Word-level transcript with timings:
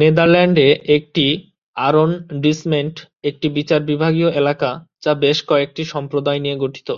নেদারল্যান্ডে 0.00 0.66
একটি 0.96 1.26
"আরোনডিসমেন্ট" 1.76 2.94
একটি 3.28 3.46
বিচার 3.56 3.80
বিভাগীয় 3.90 4.30
এলাকা, 4.40 4.70
যা 5.02 5.12
বেশ 5.22 5.38
কয়েকটি 5.50 5.82
সম্প্রদায় 5.94 6.40
নিয়ে 6.40 6.56
গঠিত। 6.56 6.88